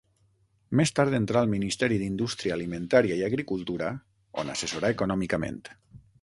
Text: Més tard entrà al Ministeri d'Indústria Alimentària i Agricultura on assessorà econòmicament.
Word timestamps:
Més 0.79 0.91
tard 0.99 1.17
entrà 1.17 1.43
al 1.45 1.51
Ministeri 1.51 1.99
d'Indústria 2.03 2.55
Alimentària 2.55 3.19
i 3.19 3.21
Agricultura 3.27 3.91
on 4.45 4.51
assessorà 4.55 4.93
econòmicament. 4.97 5.63